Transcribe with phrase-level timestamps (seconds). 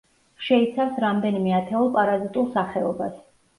[0.45, 3.25] შეიცავს რამდენიმე ათეულ პარაზიტულ სახეობას.